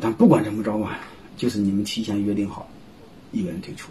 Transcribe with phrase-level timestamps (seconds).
[0.00, 0.98] 但不管怎么着吧，
[1.36, 2.68] 就是你们提前约定好，
[3.30, 3.90] 一个人退出，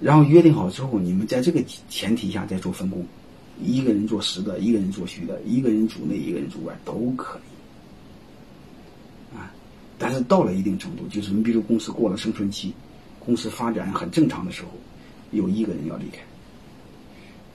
[0.00, 3.04] 然后约定好之后，你们在这个前提下再做分工，
[3.62, 9.36] 一个人做实的，一个人做虚的，一个人主内，一个人主外都可以。
[9.36, 9.52] 啊，
[9.98, 12.72] 但是到了一定程度，就是你比如公司过了生存期，
[13.18, 14.70] 公司发展很正常的时候，
[15.30, 16.18] 有一个人要离开。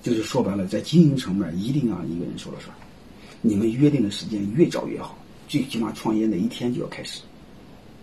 [0.02, 2.76] 就是说白了，在经营层面一定让一个人说了算。
[3.42, 5.18] 你们约定的时间越早越好，
[5.48, 7.22] 最起码创业那一天就要开始。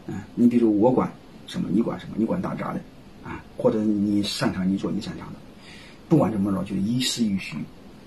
[0.06, 1.12] 嗯，你比如我管
[1.46, 2.80] 什么，你管什么，你管打杂的，
[3.22, 5.38] 啊，或者你擅长你做你擅长的，
[6.08, 7.56] 不管怎么着，就是一实一虚，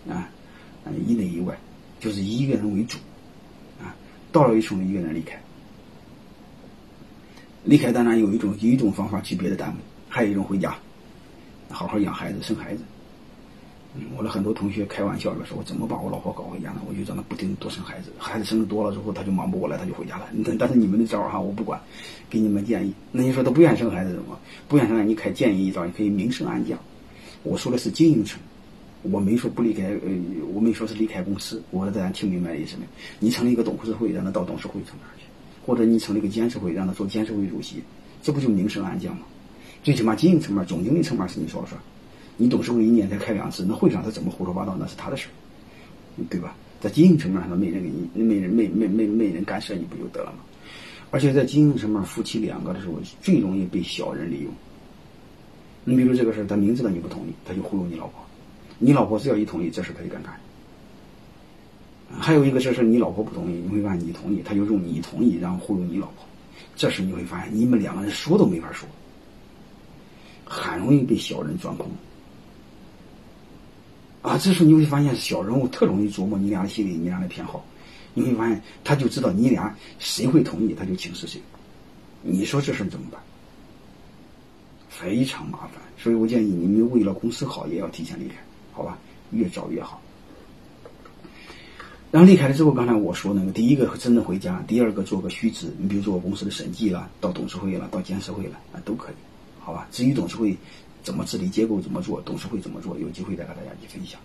[0.09, 0.29] 啊，
[1.07, 1.57] 以内以外，
[1.99, 2.97] 就是一个人为主，
[3.79, 3.95] 啊，
[4.31, 5.41] 到了一层一个人离开，
[7.63, 9.75] 离开当然有一种有一种方法去别的单位，
[10.09, 10.75] 还有一种回家，
[11.69, 12.83] 好好养孩子生孩子。
[14.17, 16.81] 我的很多同学开玩笑的说：“我怎么把我老婆搞回家呢？
[16.87, 20.27] 我就让她不停多生孩子，孩子生的多了之后，他就忙不过来，他就回家了。
[20.43, 21.79] 但但是你们的招儿哈，我不管，
[22.29, 22.93] 给你们建议。
[23.11, 24.37] 那你说他不愿意生孩子怎么？
[24.67, 26.77] 不愿意生孩子，你开建议一招，你可以明升暗降。
[27.43, 28.39] 我说的是经营层，
[29.03, 29.99] 我没说不离开，呃，
[30.53, 31.61] 我没说是离开公司。
[31.71, 32.85] 我说大家听明白意思没？
[33.19, 35.25] 你成立一个董事会，让他到董事会层面去，
[35.65, 37.81] 或者你成立一个监事会，让他做监事会主席，
[38.21, 39.21] 这不就明升暗降吗？
[39.83, 41.79] 最起码经营层面、总经理层面是你说了算。”
[42.37, 45.27] 你董事会一年才开两次，那会上他怎么胡说八道那是他的事
[46.29, 46.55] 对吧？
[46.81, 50.39] 在经营层面上，没人给你，没人没没没没人干涉你不就得了吗？
[51.11, 54.51] 而且在经营层面，夫妻两个的时候最容易被小人利用。
[55.83, 58.23] 你比如这个事儿，他明知道你不同意，他就忽悠你老婆。
[58.79, 60.33] 你老婆只要一同意，这事他就敢干。
[62.19, 66.25] 还有一个，这事你老婆不同意，你会发现你同意，他就用你同意然后忽悠你老婆。
[66.75, 68.87] 这时你会发现，你们两个人说都没法说，
[70.43, 71.89] 很容易被小人钻空。
[74.25, 77.63] 啊，这时候你会发现小人物特容易琢磨你俩的心理，你俩的偏好。
[78.15, 81.39] 你会发现，他就知道你俩谁会同意，他就轻视谁。
[82.23, 83.21] 你说这事怎么办？
[84.89, 85.73] 非常麻烦。
[85.95, 88.35] 所以我建议你们为了公司好，也要提前离开，
[88.73, 88.97] 好吧？
[89.29, 90.01] 越早越好。
[92.09, 99.15] 然后离开了之后，刚才我说那个，第一个真的回家，第二个做个虚职，你比如做公司的审计了，到董事会了，到监事会了，啊，都可以，
[99.59, 99.87] 好吧？
[99.91, 100.57] 至于董事会。
[101.05, 104.19] 怎么治理结构怎么做，董事会怎么做，有机会再和大家去分享。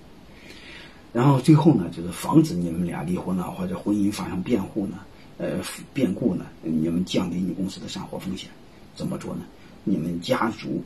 [1.12, 5.00] 然后最后呢，就是防止你们俩离婚了或者婚姻发生变故呢，
[5.36, 5.60] 呃，
[5.92, 8.48] 变故呢，你们降低你公司的散伙风险，
[8.96, 9.42] 怎么做呢？
[9.84, 10.82] 你们家族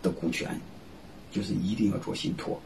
[0.00, 0.58] 的股权
[1.30, 2.58] 就是一定要做信托，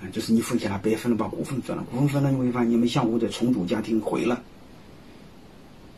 [0.00, 4.42] 啊，就是你分下来白分了，把股份分了，股份分了，你会发现你们相互的重组家庭毁了，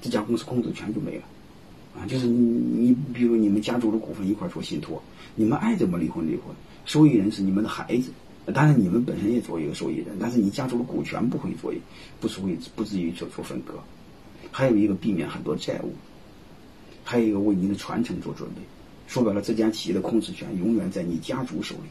[0.02, 1.24] 这家公司控制权就没了。
[1.96, 5.00] 啊，就是你，你比如你们家族的股份一块做信托，
[5.36, 8.10] 你们爱怎么离婚离婚，受益人是你们的孩子，
[8.52, 11.72] 当然你们本身也做一个受益人，但是你家族的股权不会做，
[12.20, 13.74] 不是会不至于做做分割，
[14.50, 15.92] 还有一个避免很多债务，
[17.04, 18.62] 还有一个为您的传承做准备。
[19.06, 21.88] 说白了，这家企业的控制权永远在你家族手里，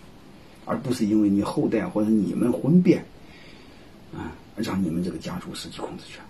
[0.66, 3.06] 而不是因为你后代或者你们婚变，
[4.14, 6.22] 啊，让你们这个家族失去控制权。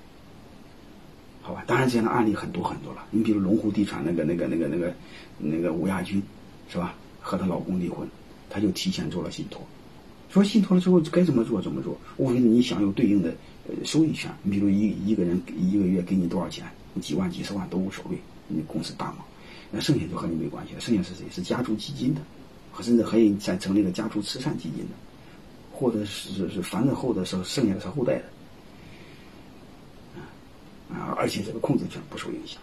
[1.45, 3.03] 好吧，当然这样的案例很多很多了。
[3.11, 4.93] 你比如龙湖地产那个、那个、那个、那个、
[5.37, 6.23] 那个吴亚军，
[6.69, 6.95] 是吧？
[7.19, 8.07] 和她老公离婚，
[8.49, 9.61] 她就提前做了信托。
[10.29, 13.29] 说信托了之后该怎么做怎么做，无非你享有对应的
[13.67, 14.31] 呃收益权。
[14.41, 16.65] 你比如一一个人一个月给你多少钱，
[17.01, 18.17] 几万、几十万都无所谓，
[18.47, 19.17] 你公司大嘛，
[19.69, 20.79] 那剩下就和你没关系了。
[20.79, 21.25] 剩下是谁？
[21.29, 22.21] 是家族基金的，
[22.81, 24.95] 甚至可以再成立个家族慈善基金的，
[25.73, 28.23] 或者是是反正后的时候剩下的是后代的。
[30.93, 32.61] 啊，而且这个控制权不受影响，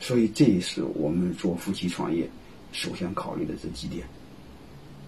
[0.00, 2.28] 所以这也是我们做夫妻创业
[2.72, 4.04] 首先考虑的这几点，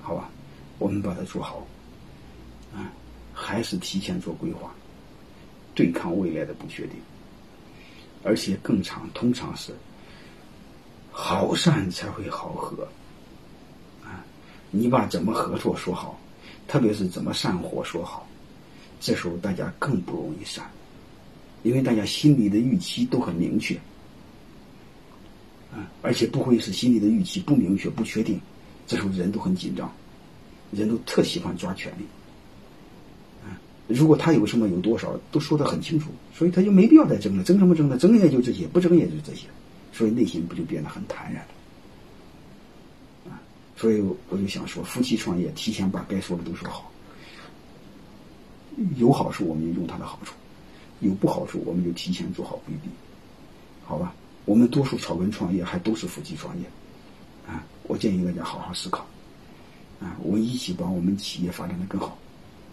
[0.00, 0.30] 好吧？
[0.78, 1.66] 我们把它做好，
[2.72, 2.92] 啊，
[3.32, 4.72] 还是提前做规划，
[5.74, 6.96] 对抗未来的不确定，
[8.22, 9.74] 而且更长，通常是
[11.10, 12.86] 好善才会好合，
[14.04, 14.24] 啊，
[14.70, 16.18] 你把怎么合作说好，
[16.68, 18.26] 特别是怎么散伙说好，
[19.00, 20.70] 这时候大家更不容易散。
[21.62, 23.76] 因为大家心里的预期都很明确，
[25.72, 28.40] 啊，而且不会是心里的预期不明确、不确定，
[28.86, 29.92] 这时候人都很紧张，
[30.72, 32.04] 人都特喜欢抓权力，
[33.44, 33.54] 啊，
[33.86, 37.96] 如果他有什么有多少都说得很清楚，所以他就没必要再争了，争什么争呢？
[37.96, 39.46] 争也就这些，不争也就这些，
[39.92, 41.46] 所以内心不就变得很坦然
[43.26, 43.40] 了，啊，
[43.76, 46.90] 所以我就想说，夫妻创业提前把该说的都说好，
[48.96, 50.34] 有好处我们就用它的好处。
[51.02, 52.88] 有不好处，我们就提前做好规避，
[53.84, 54.14] 好吧？
[54.44, 56.64] 我们多数草根创业还都是夫妻创业，
[57.46, 59.04] 啊，我建议大家好好思考，
[60.00, 62.16] 啊，我们一起把我们企业发展的更好，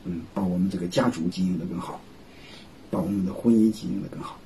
[0.06, 2.00] 嗯，把我们这个家族经营的更好，
[2.90, 4.38] 把我们的婚姻经营的更好。